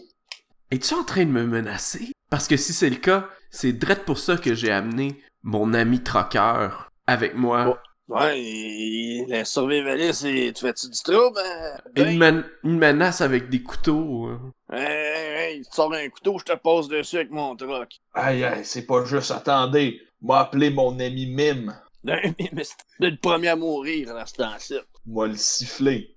[0.72, 2.12] Es-tu en train de me menacer?
[2.30, 6.04] Parce que si c'est le cas, c'est drette pour ça que j'ai amené mon ami
[6.04, 7.82] troqueur avec moi.
[8.10, 11.40] Ouais, et le survivaliste, c'est- tu fais-tu du trouble?
[11.44, 11.78] hein?
[11.96, 14.28] Une, men- une menace avec des couteaux.
[14.28, 14.54] hein.
[14.72, 18.00] Hey, hey, hey, tu sors un couteau, je te passe dessus avec mon truck.
[18.14, 20.02] Aïe, aïe, c'est pas juste, attendez.
[20.22, 21.76] M'a appelé mon ami Mime.
[22.04, 24.76] Mais c'est le premier à mourir dans ce temps-ci.
[25.06, 26.14] M'a le sifflé.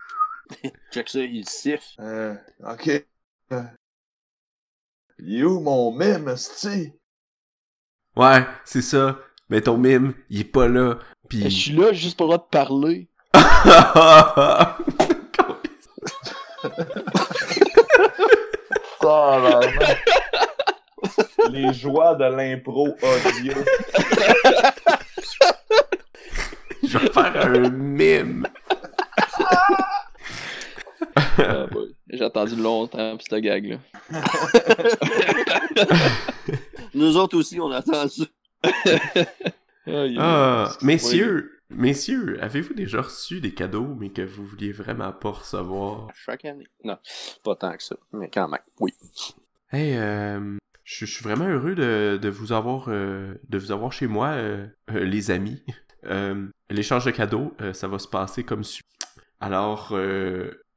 [0.93, 2.01] Check ça, il siffle.
[2.01, 2.35] Euh,
[2.69, 3.05] ok.
[3.53, 3.63] Euh,
[5.23, 6.93] Il est où mon Mime, c'ti?
[8.17, 9.19] Ouais, c'est ça.
[9.49, 10.99] Mais ton mime, il est pas là.
[11.31, 11.51] Je Pis...
[11.51, 13.09] suis là juste pour de parler.
[21.51, 23.53] Les joies de l'impro audio.
[26.83, 28.47] Je vais faire un mime.
[31.17, 31.67] Ah.
[32.09, 33.79] J'ai attendu longtemps pis cette gag là.
[36.95, 38.25] Nous autres aussi, on attend ça.
[39.87, 45.31] Aïe, Ah, messieurs, messieurs, avez-vous déjà reçu des cadeaux, mais que vous vouliez vraiment pas
[45.31, 46.09] recevoir?
[46.15, 46.67] Chaque année.
[46.85, 46.99] Non,
[47.45, 48.61] pas tant que ça, mais quand même.
[48.81, 48.93] Oui.
[49.73, 54.07] Hey, euh, je suis vraiment heureux de, de vous avoir euh, de vous avoir chez
[54.09, 55.63] moi, euh, euh, les amis.
[56.07, 58.85] Euh, L'échange de cadeaux, euh, ça va se passer comme suit.
[59.41, 59.93] Alors,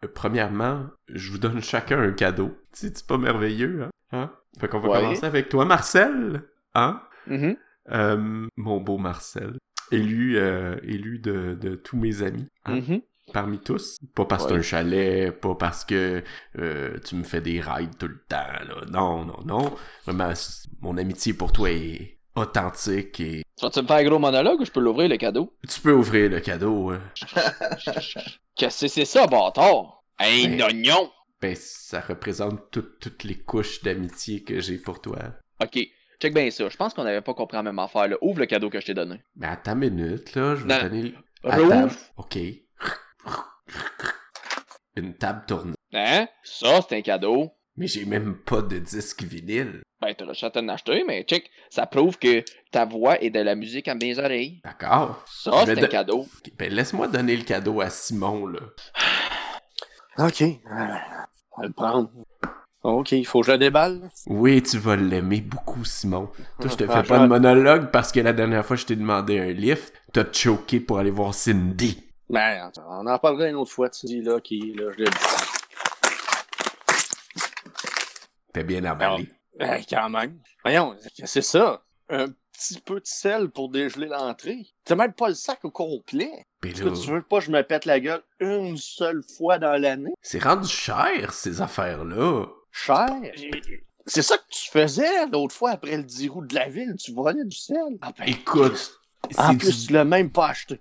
[0.08, 2.56] premièrement, je vous donne chacun un cadeau.
[2.72, 3.89] C'est pas merveilleux, hein?
[4.12, 4.32] hein?
[4.60, 5.00] Fait qu'on va Ouais.
[5.02, 6.44] commencer avec toi, Marcel.
[6.76, 7.02] Hein?
[7.28, 7.56] Mhm.
[7.92, 9.58] Euh, mon beau Marcel.
[9.92, 12.48] Élu, euh, élu de, de tous mes amis.
[12.66, 13.02] hein, Mhm.
[13.32, 13.98] Parmi tous.
[14.16, 14.60] Pas parce que t'as Ouais.
[14.60, 16.22] un chalet, pas parce que
[16.60, 18.36] euh, tu me fais des rides tout le temps,
[18.68, 18.86] là.
[18.92, 19.76] Non, non, non.
[20.06, 20.34] Vraiment,
[20.82, 24.65] mon amitié pour toi est authentique et Tu vas-tu me faire un gros monologue ou
[24.65, 25.54] je peux l'ouvrir le cadeau?
[25.69, 26.91] tu peux ouvrir le cadeau.
[26.91, 27.00] euh.
[28.56, 30.04] Qu'est-ce que c'est ça, bâtard?
[30.19, 31.12] Un Ben- oignon!
[31.41, 35.17] Ben, ça représente toutes toutes les couches d'amitié que j'ai pour toi.
[35.62, 35.78] Ok,
[36.22, 36.69] check bien ça.
[36.69, 38.15] Je pense qu'on avait pas compris la même affaire là.
[38.22, 39.22] Ouvre le cadeau que je t'ai donné.
[39.36, 40.82] Mais attends une minute, là, je vais Non.
[40.89, 41.13] donner...
[41.43, 41.88] Attends.
[42.17, 42.38] Ok.
[44.96, 45.76] Une table tournante.
[45.93, 46.28] Hein?
[46.43, 47.52] Ça, c'est un cadeau.
[47.78, 49.82] Mais j'ai même pas de disque vinyle.
[50.02, 53.40] Ben, t'aurais juste à t'en acheter, mais check, ça prouve que ta voix est de
[53.40, 54.60] la musique à mes oreilles.
[54.64, 55.24] D'accord.
[55.28, 56.28] Ça, Je c'est un de- cadeau.
[56.60, 58.60] Ben, laisse-moi donner le cadeau à Simon, là.
[60.20, 60.42] Ok.
[60.42, 60.48] Euh,
[61.58, 62.10] On va le prendre.
[62.84, 64.10] Ok, il faut que je la déballe.
[64.28, 66.30] Oui, tu vas l'aimer beaucoup, Simon.
[66.60, 69.40] Toi, je te fais pas de monologue parce que la dernière fois, je t'ai demandé
[69.40, 69.94] un lift.
[70.12, 72.04] T'as choqué pour aller voir Cindy.
[72.30, 75.10] Ben, on en parlera une autre fois, tu dis, là, qui, là, je l'ai
[78.54, 79.30] T'es bien emballé.
[79.58, 80.39] Ben, quand même.
[80.63, 81.84] Voyons, c'est ça.
[82.10, 84.68] Un petit peu de sel pour dégeler l'entrée.
[84.86, 86.46] T'as même pas le sac au complet.
[86.63, 89.80] Là, que tu veux pas que je me pète la gueule une seule fois dans
[89.80, 90.13] l'année?
[90.22, 92.46] c'est rendu cher, ces affaires-là.
[92.72, 93.08] Cher?
[94.06, 96.96] C'est ça que tu faisais l'autre fois après le 10 roues de la ville.
[97.00, 97.98] Tu volais du sel.
[98.02, 99.02] Ah ben, Écoute,
[99.38, 100.80] en plus, tu l'as même pas acheté.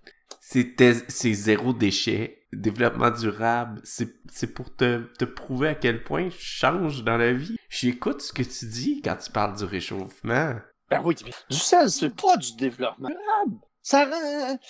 [1.09, 2.39] C'est zéro déchet.
[2.53, 7.33] Développement durable, c'est c'est pour te, te prouver à quel point je change dans la
[7.33, 7.57] vie.
[7.71, 10.57] J'écoute ce que tu dis quand tu parles du réchauffement.
[10.91, 13.57] Ben oui, mais du sel, c'est pas du développement durable.
[13.81, 14.07] Ça,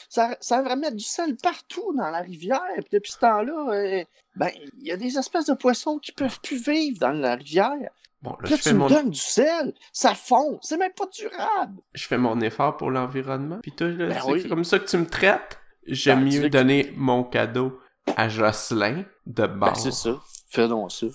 [0.08, 2.62] ça, ça va mettre du sel partout dans la rivière.
[2.76, 4.04] Puis depuis ce temps-là, euh,
[4.36, 7.90] ben, il y a des espèces de poissons qui peuvent plus vivre dans la rivière.
[8.22, 9.74] Bon, là, tu me mon, donnes du sel.
[9.92, 10.58] Ça fond.
[10.62, 11.82] C'est même pas durable.
[11.92, 13.58] je fais mon effort pour l'environnement.
[13.60, 14.48] Puis toi, Ben c'est oui.
[14.48, 15.58] comme ça que tu me traites?
[15.86, 17.78] J'aime Ben, mieux que- donner mon cadeau
[18.16, 19.76] à Jocelyn de Ben, bord.
[19.76, 20.20] c'est ça.
[20.48, 21.06] Fais donc ça.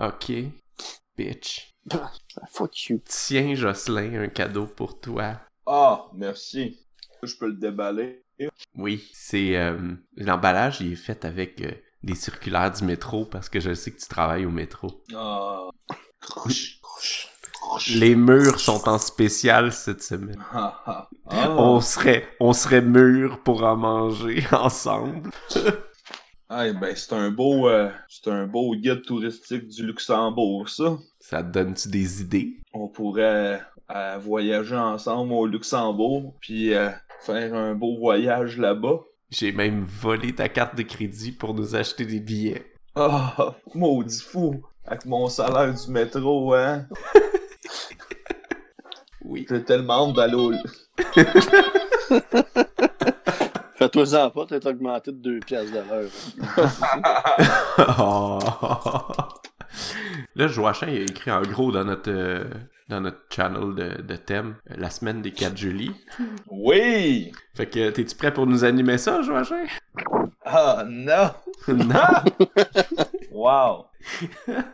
[0.00, 0.32] Ok,
[1.16, 1.74] bitch.
[2.50, 3.00] Fuck you.
[3.04, 5.40] Tiens, Jocelyn, un cadeau pour toi.
[5.66, 6.78] Ah, merci.
[7.22, 8.22] Je peux le déballer.
[8.74, 11.70] Oui, c'est euh, l'emballage, il est fait avec euh,
[12.02, 15.02] des circulaires du métro parce que je sais que tu travailles au métro.
[15.14, 15.68] Ah.
[16.20, 16.80] Croche.
[17.94, 20.42] Les murs sont en spécial cette semaine.
[20.52, 21.08] Ah, ah.
[21.28, 21.50] Ah.
[21.58, 25.30] On serait, on serait mûrs pour en manger ensemble.
[26.48, 30.96] Ah, ben, c'est un beau, euh, c'est un beau guide touristique du Luxembourg, ça.
[31.18, 32.60] Ça te donne-tu des idées?
[32.72, 33.60] On pourrait
[33.94, 39.00] euh, voyager ensemble au Luxembourg, puis euh, faire un beau voyage là-bas.
[39.30, 42.72] J'ai même volé ta carte de crédit pour nous acheter des billets.
[42.94, 44.62] Ah, maudit fou.
[44.84, 46.86] Avec mon salaire du métro, hein.
[49.26, 49.44] Oui.
[49.48, 50.52] J'ai tellement hâte d'aller au...
[53.74, 56.08] Fais-toi-en pas, t'es augmenté de 2 piastres de l'heure.
[57.98, 58.38] Oh.
[60.36, 62.44] Là, Joachim il a écrit en gros dans notre euh,
[62.88, 65.90] dans notre channel de, de thème euh, la semaine des 4 juillet.
[66.48, 67.32] Oui!
[67.54, 69.64] Fait que t'es-tu prêt pour nous animer ça, Joachim?
[70.44, 71.30] Ah, non!
[71.68, 72.22] non!
[73.30, 73.86] Wow!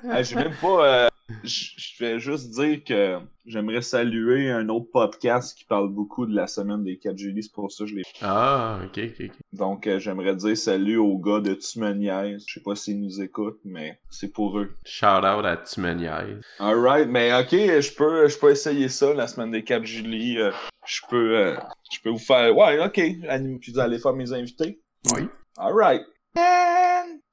[0.05, 1.09] Hey, j'ai même pas.
[1.45, 6.47] Je vais juste dire que j'aimerais saluer un autre podcast qui parle beaucoup de la
[6.47, 8.03] semaine des 4 juillet, c'est pour ça que je l'ai.
[8.21, 9.31] Ah, ok, ok, ok.
[9.53, 12.45] Donc, euh, j'aimerais dire salut aux gars de Tumeniaise.
[12.47, 14.75] Je sais pas s'ils nous écoutent, mais c'est pour eux.
[14.85, 16.41] Shout out à Tumeniaise.
[16.59, 20.39] Alright, mais ok, je peux, je peux essayer ça la semaine des 4 juillet.
[20.41, 20.51] euh,
[20.87, 21.57] je peux, euh,
[21.93, 22.57] je peux vous faire.
[22.57, 22.99] Ouais, ok.
[23.29, 24.81] Anim- Puis vous allez faire mes invités.
[25.15, 25.23] Oui.
[25.57, 26.03] Alright.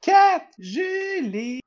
[0.01, 1.59] 4 Julie.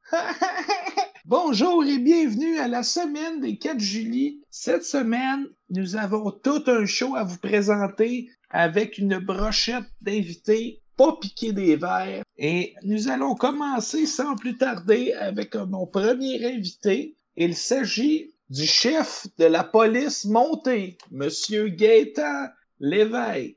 [1.25, 4.39] Bonjour et bienvenue à la semaine des 4 juillet.
[4.51, 11.17] Cette semaine, nous avons tout un show à vous présenter avec une brochette d'invités pas
[11.21, 12.25] piqués des verres.
[12.39, 17.17] Et nous allons commencer sans plus tarder avec euh, mon premier invité.
[17.37, 22.49] Il s'agit du chef de la police montée, Monsieur Gaétan
[22.81, 23.57] Lévesque.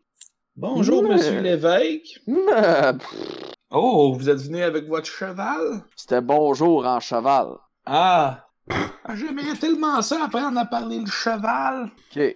[0.56, 2.22] Bonjour, Mais- Monsieur Lévesque.
[2.28, 2.94] Mais,
[3.72, 5.82] Oh, vous êtes venu avec votre cheval?
[5.96, 7.48] C'était bonjour en cheval.
[7.86, 8.46] Ah!
[9.04, 11.92] Ah, J'aimerais tellement ça apprendre à parler le cheval.
[12.16, 12.36] Ok.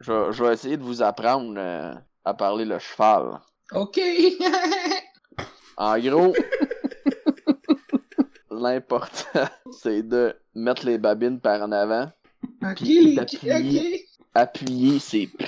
[0.00, 3.40] Je, vais- je vais essayer de vous apprendre euh, à parler le cheval.
[3.72, 4.00] OK.
[5.78, 6.32] En gros,
[8.50, 9.44] l'important,
[9.82, 12.10] c'est de mettre les babines par en avant,
[12.62, 14.06] OK, Puis d'appuyer.
[14.34, 15.46] appuyer c'est OK.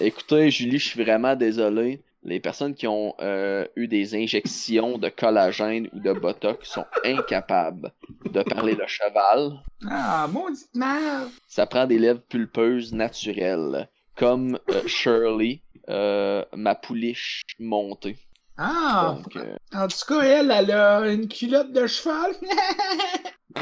[0.00, 2.02] Écoutez, Julie, je suis vraiment désolé.
[2.22, 7.92] Les personnes qui ont euh, eu des injections de collagène ou de botox sont incapables
[8.30, 9.52] de parler le cheval.
[9.90, 11.28] ah, maudite merde.
[11.48, 18.18] Ça prend des lèvres pulpeuses naturelles, comme euh, Shirley, euh, ma pouliche montée.
[18.58, 22.32] Ah, Donc, euh, en tout cas, elle, elle a une culotte de cheval.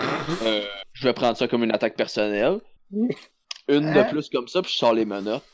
[0.93, 2.59] je vais prendre ça comme une attaque personnelle.
[2.93, 3.93] Une Hein?
[4.05, 5.45] de plus comme ça, puis je sors les menottes.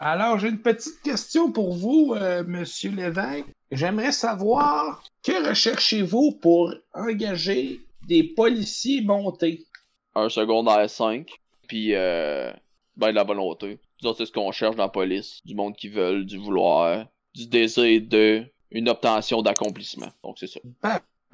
[0.00, 3.46] Alors, j'ai une petite question pour vous, euh, Monsieur Lévesque.
[3.72, 9.66] J'aimerais savoir que recherchez-vous pour engager des policiers montés?
[10.14, 11.28] Un secondaire 5,
[11.66, 12.52] puis euh,
[12.96, 13.80] ben de la volonté.
[14.00, 15.40] C'est ce qu'on cherche dans la police.
[15.44, 20.10] Du monde qui veulent, du vouloir, du désir de, une obtention d'accomplissement.
[20.22, 20.60] Donc c'est ça.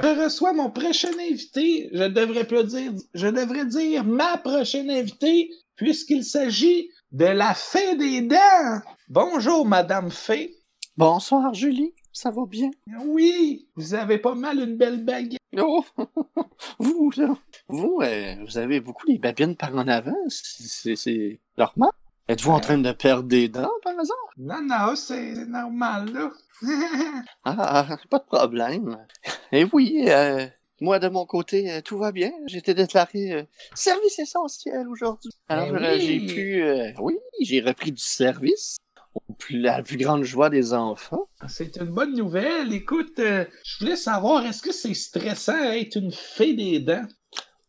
[0.02, 1.90] Je reçois mon prochain invité.
[1.92, 7.96] Je devrais pas dire, je devrais dire ma prochaine invitée, puisqu'il s'agit de la fée
[7.96, 8.80] des dents.
[9.08, 10.52] Bonjour, Madame Fée.
[10.96, 11.94] Bonsoir, Julie.
[12.12, 12.70] Ça va bien?
[13.06, 15.38] Oui, vous avez pas mal une belle baguette.
[15.56, 15.84] Oh!
[16.80, 17.36] vous, là,
[17.68, 20.16] vous, euh, vous avez beaucoup les babines par en avant.
[20.28, 21.90] C'est normal?
[22.26, 24.16] Êtes-vous en train de perdre des dents, par hasard?
[24.36, 26.30] Non, non, c'est normal, là.
[27.44, 28.96] Ah, pas de problème.
[29.52, 30.46] Et oui, euh,
[30.80, 32.32] moi, de mon côté, euh, tout va bien.
[32.46, 33.42] J'ai été déclaré euh,
[33.74, 35.30] service essentiel aujourd'hui.
[35.48, 36.00] Alors, Ben euh, oui.
[36.00, 36.62] j'ai pu...
[36.62, 38.76] euh, oui, j'ai repris du service.
[39.50, 41.28] La plus grande joie des enfants.
[41.48, 42.72] C'est une bonne nouvelle.
[42.72, 47.06] Écoute, euh, je voulais savoir, est-ce que c'est stressant être une fée des dents?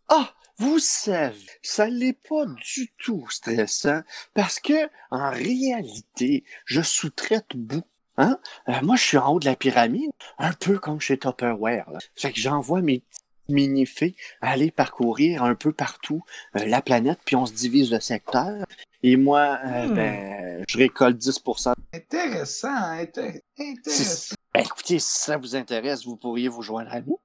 [0.07, 4.01] Ah, vous savez, ça l'est pas du tout stressant
[4.33, 7.87] parce que en réalité, je sous-traite beaucoup.
[8.17, 8.37] Hein?
[8.69, 11.89] Euh, moi, je suis en haut de la pyramide, un peu comme chez Tupperware.
[11.91, 11.99] Là.
[12.15, 16.23] Fait que j'envoie mes petites mini-fées aller parcourir un peu partout
[16.55, 18.65] euh, la planète, puis on se divise le secteur.
[19.03, 19.93] Et moi, euh, Hmm.
[19.95, 21.73] ben, je récolte 10%.
[21.93, 24.35] Intéressant, inté- intéressant.
[24.53, 27.19] Ben, écoutez, si ça vous intéresse, vous pourriez vous joindre à nous.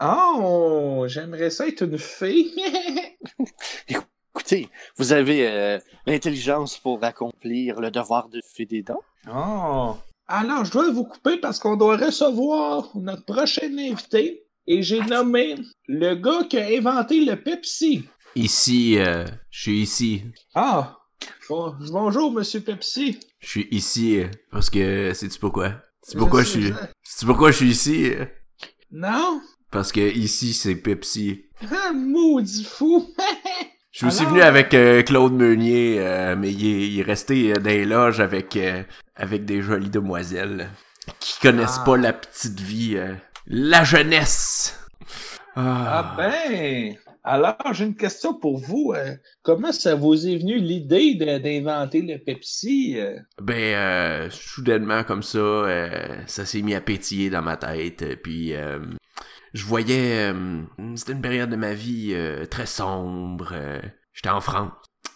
[0.00, 2.46] Oh, j'aimerais ça être une fée.
[4.34, 9.02] Écoutez, vous avez euh, l'intelligence pour accomplir le devoir de fée des dents.
[9.32, 9.96] oh.
[10.28, 14.44] Alors, je dois vous couper parce qu'on doit recevoir notre prochain invité.
[14.66, 15.56] Et j'ai nommé
[15.88, 18.04] le gars qui a inventé le Pepsi.
[18.36, 20.22] Ici, euh, je suis ici.
[20.54, 20.98] Ah,
[21.48, 23.18] bon- bonjour, monsieur Pepsi.
[23.40, 25.74] Je suis ici euh, parce que sais-tu pourquoi?
[26.00, 26.62] C'est pourquoi je suis.
[26.68, 28.04] je- C'est pourquoi je suis ici?
[28.12, 28.24] euh?
[28.92, 29.40] Non?
[29.72, 31.46] Parce que ici c'est Pepsi.
[31.70, 33.12] Ah, maudit fou.
[33.92, 37.02] Je suis aussi Alors- venu avec euh, Claude Meunier, euh, mais il est, il est
[37.02, 40.68] resté euh, dans les loges avec avec avec des jolies demoiselles
[41.20, 41.84] qui connaissent Ah.
[41.84, 42.98] pas la petite vie,
[43.46, 44.78] la jeunesse.
[45.54, 48.94] Ah ben, alors j'ai une question pour vous.
[49.42, 52.96] comment ça vous est venu l'idée d'inventer le Pepsi?
[53.40, 55.66] Ben, euh, soudainement comme ça,
[56.26, 58.22] ça s'est mis à pétiller dans ma tête.
[58.22, 58.54] Puis,
[59.54, 60.32] je voyais...
[60.32, 60.62] euh,
[60.96, 63.50] C'était une période de ma vie euh, très sombre.
[63.52, 63.80] euh,
[64.12, 64.72] J'étais en France.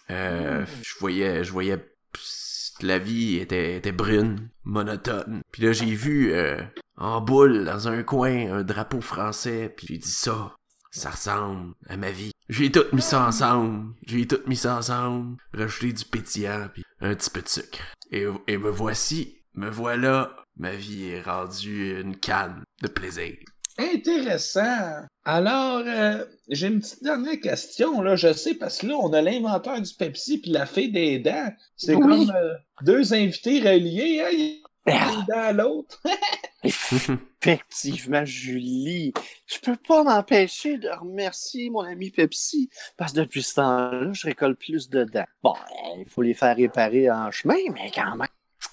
[0.09, 1.43] Euh, Je voyais...
[1.43, 1.77] Je voyais...
[2.13, 5.41] pss, La vie était, était brune, monotone.
[5.51, 6.61] Puis là, j'ai vu euh,
[6.97, 9.73] en boule, dans un coin, un drapeau français.
[9.75, 10.55] Puis j'ai dit ça,
[10.91, 12.31] ça ressemble à ma vie.
[12.49, 13.93] J'ai tout mis ça ensemble.
[14.05, 15.37] J'ai tout mis ça ensemble.
[15.53, 17.79] Rajouté du pétillant, puis un petit peu de sucre.
[18.11, 20.33] Et, et me voici, me voilà.
[20.59, 23.35] Ma vie est rendue une canne de plaisir.
[23.77, 25.05] Intéressant.
[25.25, 28.01] Alors, euh, j'ai une petite dernière question.
[28.01, 31.19] Là, je sais, parce que là, on a l'inventeur du Pepsi puis la fée des
[31.19, 31.51] dents.
[31.75, 32.01] C'est Oui.
[32.01, 34.61] comme euh, deux invités reliés.
[34.87, 34.93] Hein?
[35.33, 36.01] Ah, à l'autre.
[36.63, 39.13] Effectivement, Julie,
[39.45, 44.25] je peux pas m'empêcher de remercier mon ami Pepsi, parce que depuis ce temps-là, je
[44.27, 45.25] récolte plus de dents.
[45.43, 45.53] Bon,
[45.99, 48.27] il faut les faire réparer en chemin, mais quand même,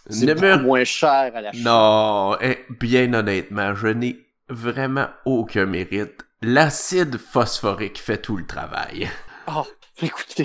[0.09, 6.27] c'est me- moins cher à la Non, eh, bien honnêtement, je n'ai vraiment aucun mérite.
[6.43, 9.09] L'acide phosphorique fait tout le travail.
[9.49, 9.67] Oh,
[10.03, 10.45] écoutez,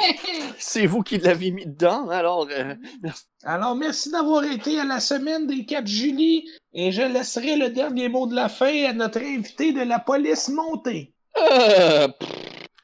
[0.58, 3.24] c'est vous qui l'avez mis dedans, alors euh, merci.
[3.44, 8.10] Alors, merci d'avoir été à la semaine des 4 juillet et je laisserai le dernier
[8.10, 11.14] mot de la fin à notre invité de la police montée.
[11.38, 12.08] Euh,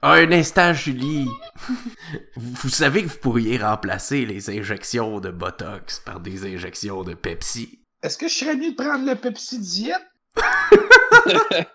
[0.01, 1.27] un instant, Julie.
[2.37, 7.13] vous, vous savez que vous pourriez remplacer les injections de Botox par des injections de
[7.13, 7.79] Pepsi.
[8.01, 10.05] Est-ce que je serais mieux de prendre le Pepsi Diète?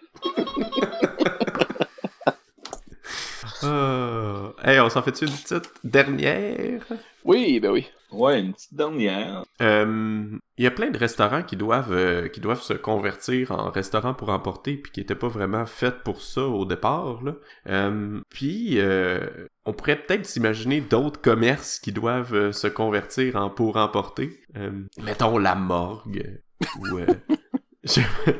[3.62, 4.50] Euh...
[4.64, 6.82] Hey, on s'en fait une petite dernière?
[7.24, 7.86] oui, ben oui.
[8.10, 9.44] Ouais, une petite dernière.
[9.62, 10.24] Euh,
[10.58, 14.14] Il y a plein de restaurants qui doivent euh, qui doivent se convertir en restaurants
[14.14, 17.34] pour emporter puis qui étaient pas vraiment faits pour ça au départ là.
[17.68, 19.20] Euh, puis euh,
[19.64, 24.40] on pourrait peut-être s'imaginer d'autres commerces qui doivent euh, se convertir en pour emporter.
[24.56, 24.70] Euh,
[25.02, 26.40] mettons la morgue
[26.80, 26.98] ou
[27.84, 28.32] sais pas.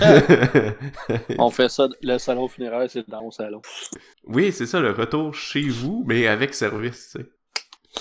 [1.38, 3.62] On fait ça, le salon funéraire, c'est dans mon salon.
[4.24, 7.26] oui, c'est ça le retour chez vous mais avec service, tu sais.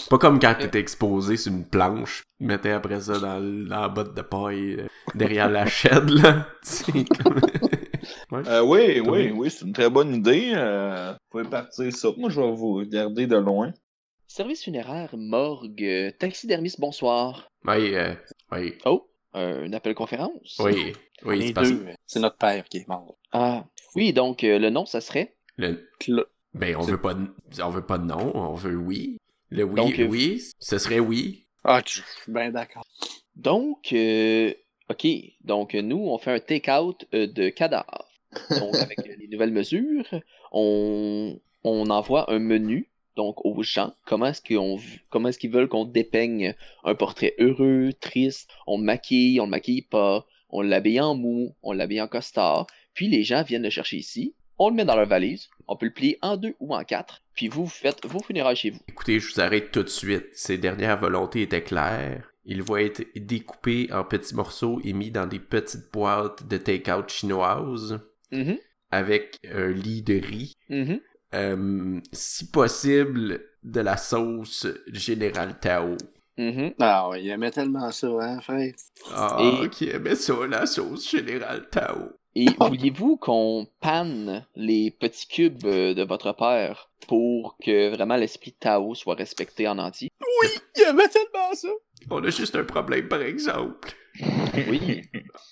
[0.10, 4.16] Pas comme quand t'étais exposé sur une planche, tu mettais après ça dans, la botte
[4.16, 6.48] de paille euh, derrière la chaîne, là.
[6.64, 7.40] Tu sais, comme-
[8.32, 8.42] Ouais.
[8.48, 10.52] Euh, oui, oui, oui, c'est une très bonne idée.
[10.54, 12.10] Euh, vous pouvez partir ça.
[12.18, 13.72] Moi, je vais vous regarder de loin.
[14.28, 17.50] Service funéraire, morgue, taxidermiste, bonsoir.
[17.66, 18.14] Oui, euh,
[18.52, 20.58] oui, Oh, un appel conférence?
[20.60, 23.16] oui, oui, Les c'est parce deux, c'est notre père qui est mort.
[23.32, 25.36] Ah, oui, donc euh, le nom, ça serait?
[25.58, 25.86] le,
[26.54, 27.28] ben, on veut pas de,
[27.64, 29.18] on veut pas de nom, on veut oui.
[29.50, 31.46] Le oui, Donc, euh, oui, ce serait oui.
[31.64, 32.86] Ah, je suis bien d'accord.
[33.36, 34.54] Donc, euh,
[34.90, 35.08] ok,
[35.44, 38.08] donc nous, on fait un take-out euh, de cadavres.
[38.60, 40.06] Donc, avec les nouvelles mesures,
[40.52, 45.68] on, on envoie un menu donc aux gens, comment est-ce qu'on comment est-ce qu'ils veulent
[45.68, 46.54] qu'on dépeigne
[46.86, 51.56] un portrait heureux, triste, on le maquille, on le maquille pas, on l'habille en mou,
[51.64, 54.96] on l'habille en costard, puis les gens viennent le chercher ici, on le met dans
[54.96, 58.06] leur valise, on peut le plier en deux ou en quatre, puis vous, vous faites
[58.06, 58.80] vos funérailles chez vous.
[58.88, 60.28] Écoutez, je vous arrête tout de suite.
[60.34, 62.32] Ses dernières volontés étaient claires.
[62.46, 67.10] Il va être découpé en petits morceaux et mis dans des petites boîtes de take-out
[67.10, 68.00] chinoises
[68.32, 68.58] Mhm,
[68.92, 70.54] avec un lit de riz.
[70.70, 71.00] mhm.
[71.34, 75.96] Euh, si possible, de la sauce Général Tao.
[76.38, 76.74] Mhm.
[76.80, 78.74] Ah ouais, il aimait tellement ça, hein, frère.
[79.14, 82.12] Ah, Et- qui aimait ça, la sauce Général Tao.
[82.36, 88.54] Et vouliez-vous qu'on panne les petits cubes euh, de votre père pour que vraiment l'esprit
[88.54, 90.10] Tao soit respecté en entier?
[90.76, 91.70] Il aimait tellement ça.
[92.12, 93.92] On a juste un problème, par exemple.
[94.70, 95.02] Oui.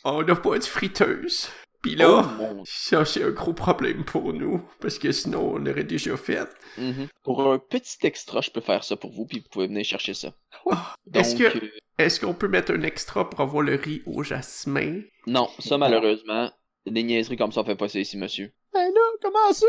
[0.03, 1.49] On n'a pas de friteuse.
[1.85, 5.57] Pis Oh, là, mon- ça c'est un gros problème pour nous, parce que sinon on
[5.57, 6.47] l'aurait déjà fait.
[6.77, 7.07] Mhm.
[7.23, 10.13] Pour un petit extra, je peux faire ça pour vous, puis vous pouvez venir chercher
[10.15, 10.33] ça.
[10.71, 11.69] Ah, Est-ce que euh,
[11.99, 15.01] est-ce qu'on peut mettre un extra pour avoir le riz au jasmin?
[15.27, 16.51] non, ça malheureusement,
[16.87, 18.51] des niaiseries comme ça, on fait pas ça ici, monsieur.
[18.73, 19.67] Ben là, comment ça?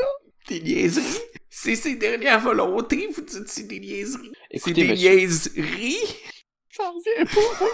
[0.49, 1.21] Des niaiseries?
[1.51, 4.33] C'est ses dernières volontés, vous dites c'est des niaiseries?
[4.55, 5.97] C'est des monsieur, niaiseries?
[6.77, 7.67] J'en reviens pas.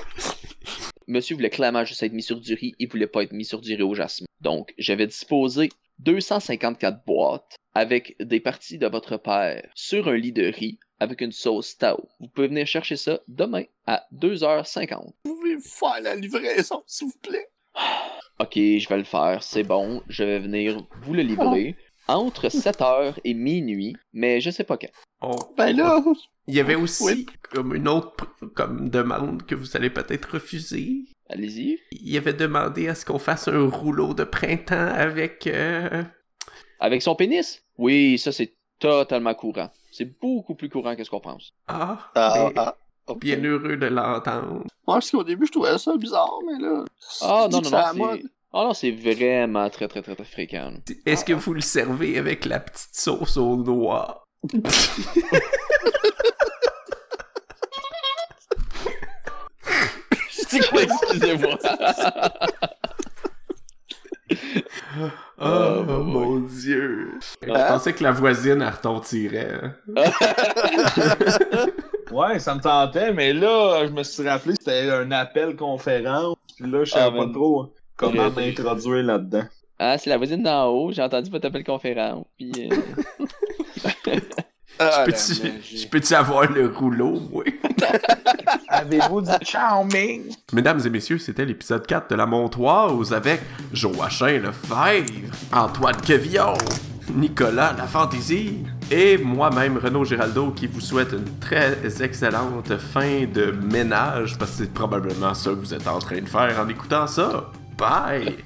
[1.06, 3.60] Monsieur voulait clairement juste être mis sur du riz, il voulait pas être mis sur
[3.60, 4.26] du riz au jasmin.
[4.40, 5.68] Donc, j'avais disposé
[6.00, 11.32] 254 boîtes avec des parties de votre père sur un lit de riz avec une
[11.32, 12.08] sauce Tao.
[12.20, 15.12] Vous pouvez venir chercher ça demain à 2h50.
[15.24, 17.48] Vous pouvez faire la livraison, s'il vous plaît?
[18.40, 21.76] Ok, je vais le faire, c'est bon, je vais venir vous le livrer
[22.08, 24.88] entre 7h et minuit, mais je sais pas quand.
[25.20, 26.02] On- Ben là,
[26.48, 27.26] Il y avait aussi Oui.
[27.50, 31.04] comme une autre comme demande que vous allez peut-être refuser.
[31.28, 31.78] Allez-y.
[31.92, 36.02] Il avait demandé à ce qu'on fasse un rouleau de printemps avec euh,
[36.80, 37.62] Avec son pénis?
[37.78, 39.70] Oui, ça c'est totalement courant.
[39.92, 41.52] C'est beaucoup plus courant que ce qu'on pense.
[41.68, 42.72] Ah, ah, ben,
[43.06, 44.64] ah, bien heureux de l'entendre.
[44.86, 46.84] Moi, parce qu'au début, je trouvais ça bizarre, mais là.
[47.20, 48.18] Ah non, non, non.
[48.54, 50.72] Ah non, c'est vraiment très, très, très, très fréquent.
[51.06, 54.24] Est-ce que vous le servez avec la petite sauce aux noix?
[60.82, 61.58] Excusez-moi.
[65.38, 67.10] Oh, Ah, bah, mon dieu.
[67.42, 67.64] Je Hein?
[67.68, 69.58] pensais que la voisine, elle retentirait.
[69.62, 69.74] hein.
[72.10, 76.36] Ouais, ça me tentait, mais là, je me suis rappelé que c'était un appel conférence.
[76.56, 79.44] Puis là, je savais Ah, pas trop comment Très m'introduire là-dedans.
[79.78, 82.52] Ah, c'est la voisine d'en haut, j'ai entendu votre appel conférence, puis...
[82.70, 84.16] euh,
[84.78, 87.44] Ah, Je peux-tu avoir le rouleau, moi?
[88.68, 90.34] Avez-vous du Chow Ming?
[90.52, 93.40] Mesdames et messieurs, c'était l'épisode 4 de La Montoise avec
[93.72, 96.54] Joachim Lefebvre, Antoine Quevillon,
[97.14, 103.50] Nicolas La Fantaisie et moi-même Renaud Giraldo qui vous souhaite une très excellente fin de
[103.50, 107.06] ménage parce que c'est probablement ça que vous êtes en train de faire en écoutant
[107.06, 107.50] ça.
[107.76, 108.36] Bye!